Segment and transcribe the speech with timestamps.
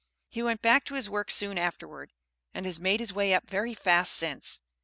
[0.29, 2.11] He went back to his work soon afterward,
[2.55, 4.59] and has made his way up very fast since.